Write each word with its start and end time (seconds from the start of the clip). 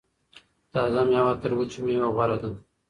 تازه 0.73 1.01
میوه 1.09 1.33
تر 1.41 1.51
وچې 1.57 1.79
میوې 1.85 2.07
غوره 2.15 2.37
ده. 2.41 2.49